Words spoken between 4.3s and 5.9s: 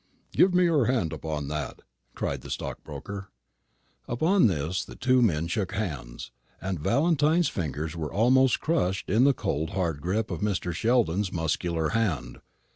this the two men shook